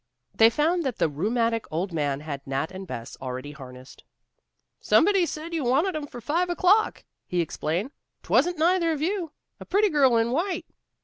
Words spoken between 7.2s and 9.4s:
he explained. "'Twasn't neither of you two.